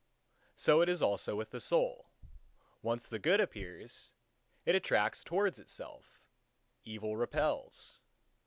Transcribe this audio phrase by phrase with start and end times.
[0.55, 2.09] So is it also with the Soul.
[2.81, 4.13] Once the Good appears,
[4.65, 6.19] it attracts towards itself;
[6.83, 7.99] evil repels.